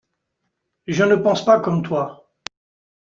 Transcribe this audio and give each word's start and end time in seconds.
Je 0.87 1.03
ne 1.03 1.15
pense 1.15 1.45
pas 1.45 1.59
comme 1.59 1.83
toi. 1.83 2.25